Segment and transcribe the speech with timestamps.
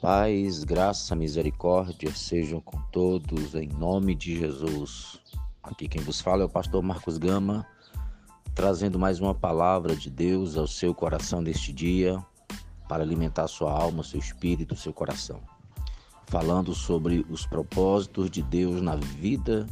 [0.00, 5.18] Paz, graça, misericórdia sejam com todos em nome de Jesus.
[5.60, 7.66] Aqui quem vos fala é o pastor Marcos Gama,
[8.54, 12.24] trazendo mais uma palavra de Deus ao seu coração neste dia,
[12.88, 15.40] para alimentar sua alma, seu espírito, seu coração.
[16.28, 19.66] Falando sobre os propósitos de Deus na vida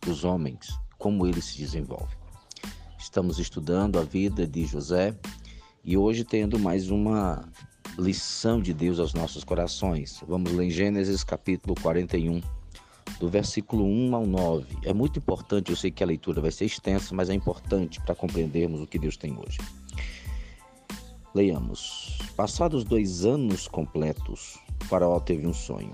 [0.00, 2.16] dos homens, como ele se desenvolve.
[2.98, 5.14] Estamos estudando a vida de José
[5.84, 7.46] e hoje tendo mais uma
[7.98, 10.22] lição de Deus aos nossos corações.
[10.26, 12.40] Vamos ler em Gênesis capítulo 41,
[13.18, 14.66] do versículo 1 ao 9.
[14.84, 18.14] É muito importante, eu sei que a leitura vai ser extensa, mas é importante para
[18.14, 19.58] compreendermos o que Deus tem hoje.
[21.34, 22.18] Leiamos.
[22.36, 25.92] Passados dois anos completos, Faraó teve um sonho.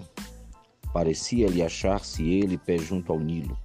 [0.92, 3.58] Parecia-lhe achar-se ele pé junto ao Nilo.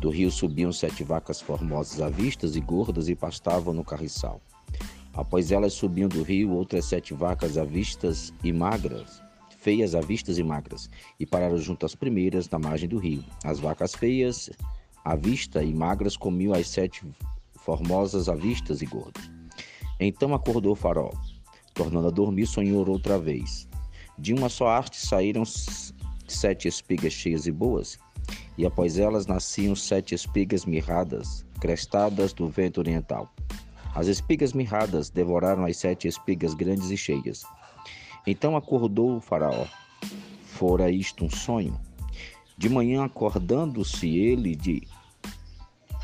[0.00, 4.42] Do rio subiam sete vacas formosas à vista e gordas e pastavam no carriçal.
[5.14, 9.22] Após elas subiam do rio outras sete vacas avistas e magras,
[9.58, 13.24] feias avistas e magras, e pararam junto às primeiras na margem do rio.
[13.44, 14.50] As vacas feias,
[15.04, 17.02] à vista e magras, comiam as sete
[17.54, 19.30] formosas avistas e gordas.
[19.98, 21.12] Então acordou o faraó.
[21.72, 23.68] Tornando a dormir, sonhou outra vez.
[24.18, 25.44] De uma só haste saíram
[26.26, 27.98] sete espigas cheias e boas,
[28.58, 33.32] e após elas nasciam sete espigas mirradas, crestadas do vento oriental.
[33.94, 37.44] As espigas mirradas devoraram as sete espigas grandes e cheias.
[38.26, 39.66] Então acordou o faraó.
[40.42, 41.78] Fora isto um sonho?
[42.58, 44.86] De manhã, acordando-se ele de,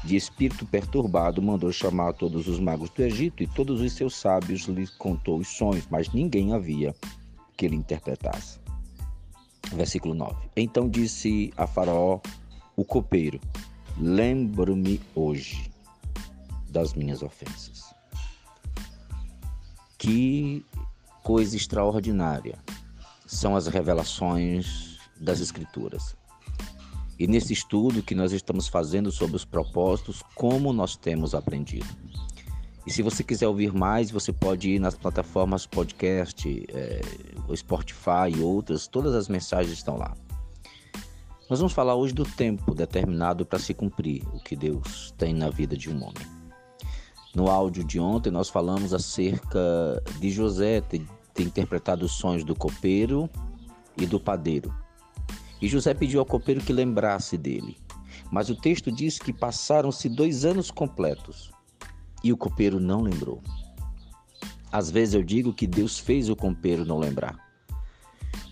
[0.04, 4.62] de espírito perturbado, mandou chamar todos os magos do Egito e todos os seus sábios
[4.62, 6.94] lhe contou os sonhos, mas ninguém havia
[7.56, 8.60] que ele interpretasse.
[9.72, 10.34] Versículo 9.
[10.56, 12.20] Então disse a Faraó,
[12.76, 13.40] o copeiro:
[13.96, 15.69] Lembro-me hoje
[16.70, 17.94] das minhas ofensas.
[19.98, 20.64] Que
[21.22, 22.58] coisa extraordinária
[23.26, 26.16] são as revelações das Escrituras.
[27.18, 31.86] E nesse estudo que nós estamos fazendo sobre os propósitos, como nós temos aprendido.
[32.86, 37.00] E se você quiser ouvir mais, você pode ir nas plataformas podcast, é,
[37.54, 40.16] Spotify e outras, todas as mensagens estão lá.
[41.50, 45.50] Nós vamos falar hoje do tempo determinado para se cumprir o que Deus tem na
[45.50, 46.39] vida de um homem.
[47.34, 49.60] No áudio de ontem nós falamos acerca
[50.18, 53.30] de José ter, ter interpretado os sonhos do copeiro
[53.96, 54.74] e do padeiro.
[55.62, 57.76] E José pediu ao copeiro que lembrasse dele.
[58.30, 61.52] Mas o texto diz que passaram-se dois anos completos
[62.22, 63.42] e o copeiro não lembrou.
[64.72, 67.36] Às vezes eu digo que Deus fez o copeiro não lembrar.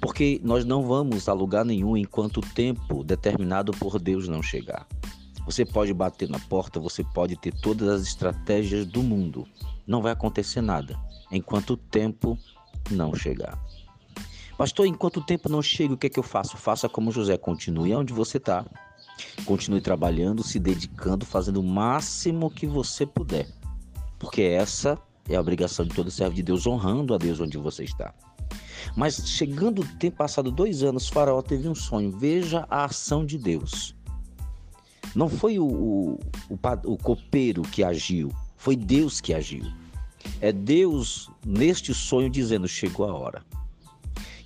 [0.01, 4.87] Porque nós não vamos a lugar nenhum enquanto o tempo determinado por Deus não chegar.
[5.49, 9.49] Você pode bater na porta, você pode ter todas as estratégias do mundo.
[9.87, 10.95] Não vai acontecer nada
[11.33, 12.39] enquanto o tempo
[12.91, 13.59] não chegar.
[14.59, 16.59] Pastor, enquanto o tempo não chega, o que é que eu faço?
[16.59, 18.63] Faça como José, continue onde você está.
[19.47, 23.49] Continue trabalhando, se dedicando, fazendo o máximo que você puder.
[24.19, 24.99] Porque essa
[25.31, 28.13] é a obrigação de todo servo de Deus, honrando a Deus onde você está.
[28.95, 32.11] Mas chegando o tempo, passado dois anos, Faraó teve um sonho.
[32.11, 33.97] Veja a ação de Deus.
[35.15, 39.65] Não foi o, o, o, o copeiro que agiu, foi Deus que agiu.
[40.41, 43.43] É Deus neste sonho dizendo: chegou a hora.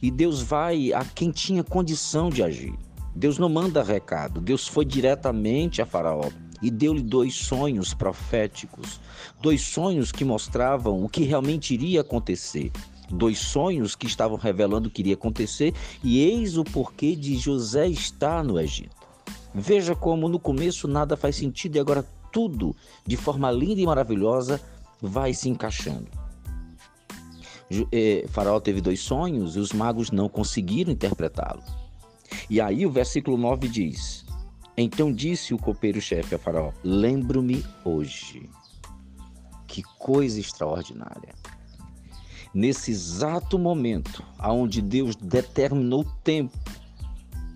[0.01, 2.75] E Deus vai a quem tinha condição de agir.
[3.15, 6.31] Deus não manda recado, Deus foi diretamente a Faraó
[6.63, 9.01] e deu-lhe dois sonhos proféticos,
[9.41, 12.71] dois sonhos que mostravam o que realmente iria acontecer,
[13.11, 17.89] dois sonhos que estavam revelando o que iria acontecer, e eis o porquê de José
[17.89, 19.02] estar no Egito.
[19.55, 22.75] Veja como no começo nada faz sentido e agora tudo,
[23.07, 24.61] de forma linda e maravilhosa,
[25.01, 26.09] vai se encaixando.
[27.91, 31.63] É, faraó teve dois sonhos e os magos não conseguiram interpretá-lo.
[32.49, 34.25] E aí o versículo 9 diz:
[34.77, 38.49] Então disse o copeiro-chefe a Faraó: Lembro-me hoje.
[39.67, 41.35] Que coisa extraordinária.
[42.55, 46.59] Nesse exato momento, aonde Deus determinou o tempo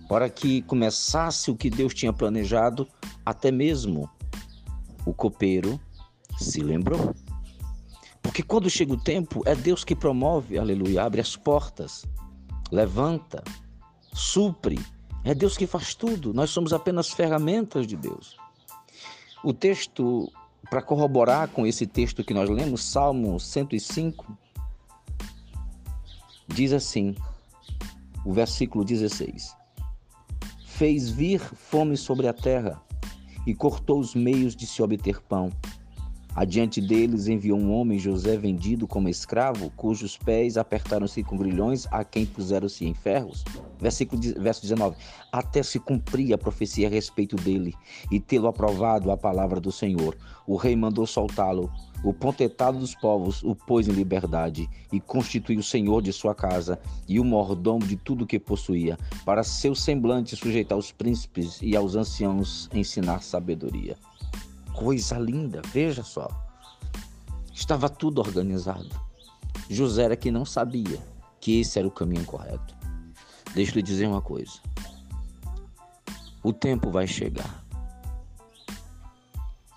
[0.07, 2.87] para que começasse o que Deus tinha planejado,
[3.25, 4.09] até mesmo
[5.05, 5.79] o copeiro
[6.37, 7.13] se lembrou.
[8.21, 12.05] Porque quando chega o tempo, é Deus que promove, aleluia, abre as portas,
[12.71, 13.43] levanta,
[14.13, 14.79] supre.
[15.23, 18.37] É Deus que faz tudo, nós somos apenas ferramentas de Deus.
[19.43, 20.31] O texto,
[20.69, 24.37] para corroborar com esse texto que nós lemos, Salmo 105,
[26.47, 27.15] diz assim,
[28.25, 29.55] o versículo 16:
[30.77, 32.79] fez vir fome sobre a terra
[33.47, 35.51] e cortou os meios de se obter pão.
[36.37, 42.03] Adiante deles enviou um homem, José, vendido como escravo, cujos pés apertaram-se com grilhões, a
[42.03, 43.43] quem puseram-se em ferros.
[43.81, 44.95] Versículo, verso 19.
[45.31, 47.73] Até se cumprir a profecia a respeito dele,
[48.11, 50.15] e tê-lo aprovado a palavra do Senhor.
[50.45, 51.71] O rei mandou soltá-lo.
[52.03, 56.79] O pontetado dos povos o pôs em liberdade e constituiu o senhor de sua casa
[57.09, 58.95] e o mordomo de tudo que possuía,
[59.25, 63.97] para seu semblante sujeitar os príncipes e aos anciãos ensinar sabedoria
[64.77, 66.29] coisa linda, veja só.
[67.51, 68.89] Estava tudo organizado.
[69.67, 71.01] José era que não sabia
[71.41, 72.75] que esse era o caminho correto.
[73.55, 74.53] Deixa eu lhe dizer uma coisa.
[76.43, 77.65] O tempo vai chegar.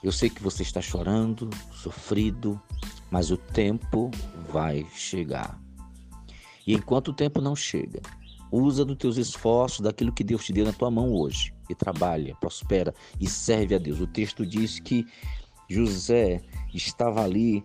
[0.03, 2.61] Eu sei que você está chorando, sofrido,
[3.11, 4.11] mas o tempo
[4.53, 5.59] vai chegar.
[6.67, 8.03] E enquanto o tempo não chega,
[8.51, 12.35] usa dos teus esforços, daquilo que Deus te deu na tua mão hoje e trabalha,
[12.37, 14.01] prospera e serve a Deus.
[14.01, 15.07] O texto diz que
[15.69, 16.43] José
[16.75, 17.65] estava ali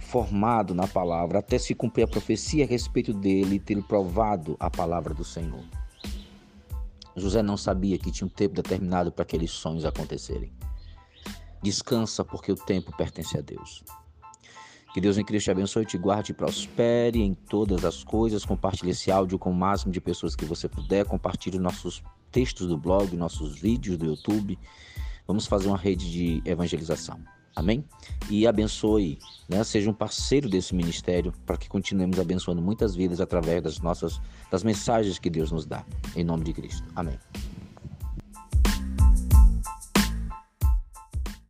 [0.00, 4.70] formado na palavra até se cumprir a profecia a respeito dele e ter provado a
[4.70, 5.64] palavra do Senhor.
[7.16, 10.52] José não sabia que tinha um tempo determinado para aqueles sonhos acontecerem.
[11.62, 13.84] Descansa porque o tempo pertence a Deus.
[14.94, 18.44] Que Deus em Cristo te abençoe, te guarde e prospere em todas as coisas.
[18.44, 21.04] Compartilhe esse áudio com o máximo de pessoas que você puder.
[21.04, 22.00] Compartilhe nossos
[22.30, 24.56] textos do blog, nossos vídeos do YouTube.
[25.26, 27.18] Vamos fazer uma rede de evangelização.
[27.56, 27.84] Amém?
[28.30, 29.18] E abençoe,
[29.48, 29.64] né?
[29.64, 34.62] seja um parceiro desse ministério para que continuemos abençoando muitas vidas através das nossas das
[34.62, 35.84] mensagens que Deus nos dá.
[36.14, 36.84] Em nome de Cristo.
[36.94, 37.18] Amém.